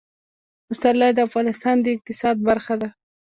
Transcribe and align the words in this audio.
پسرلی 0.67 1.11
د 1.13 1.19
افغانستان 1.27 1.75
د 1.81 1.85
اقتصاد 1.95 2.35
برخه 2.49 2.75
ده. 2.81 2.89